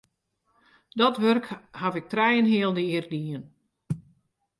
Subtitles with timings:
[0.99, 1.45] Dat wurk
[1.79, 3.43] haw ik trije en in heal jier dien.